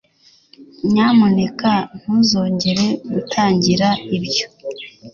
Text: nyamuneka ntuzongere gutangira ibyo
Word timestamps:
nyamuneka 0.91 1.71
ntuzongere 1.99 2.85
gutangira 3.13 3.89
ibyo 4.17 4.45